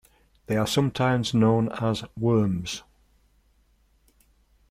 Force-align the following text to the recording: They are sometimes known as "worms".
They 0.47 0.57
are 0.57 0.65
sometimes 0.65 1.31
known 1.35 1.71
as 1.73 2.03
"worms". 2.17 2.81